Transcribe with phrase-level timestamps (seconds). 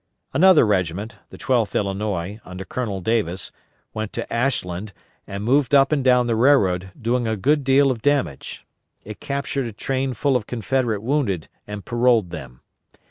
[0.33, 3.51] Another regiment the 12th Illinois, under Colonel Davis
[3.93, 4.93] went to Ashland
[5.27, 8.65] and moved up and down the railroad, doing a good deal of damage.
[9.05, 12.61] It captured a train full of Confederate wounded and paroled them.